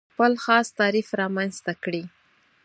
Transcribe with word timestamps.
خپل 0.13 0.33
خاص 0.43 0.67
تعریف 0.79 1.07
رامنځته 1.21 1.73
کړي. 1.83 2.03